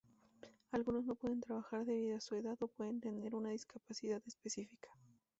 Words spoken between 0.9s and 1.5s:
no pueden